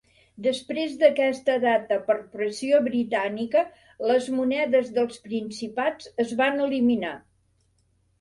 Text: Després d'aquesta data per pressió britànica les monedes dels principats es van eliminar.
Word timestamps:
Després 0.45 0.93
d'aquesta 1.01 1.57
data 1.65 1.97
per 2.07 2.15
pressió 2.31 2.79
britànica 2.87 3.61
les 4.13 4.29
monedes 4.37 4.89
dels 4.95 5.21
principats 5.27 6.09
es 6.25 6.33
van 6.41 6.59
eliminar. 6.65 7.13